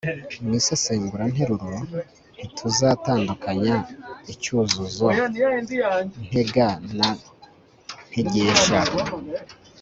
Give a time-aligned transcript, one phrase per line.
[0.43, 1.79] mu isesenguranteruro
[2.35, 3.75] ntituzatandukanya
[4.33, 5.07] icyuzuzo
[6.29, 7.09] ntega na
[8.09, 8.79] ntegesha